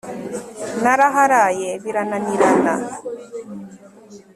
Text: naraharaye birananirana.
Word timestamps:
naraharaye 0.83 1.69
birananirana. 1.83 2.73